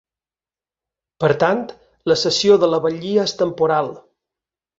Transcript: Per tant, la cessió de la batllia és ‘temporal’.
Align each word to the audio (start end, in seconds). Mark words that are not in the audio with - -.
Per 1.23 1.29
tant, 1.43 1.61
la 2.13 2.17
cessió 2.21 2.57
de 2.65 2.71
la 2.73 2.81
batllia 2.87 3.27
és 3.27 3.37
‘temporal’. 3.45 3.93